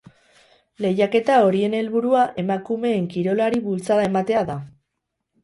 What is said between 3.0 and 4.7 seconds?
kirolari bultzada ematea da.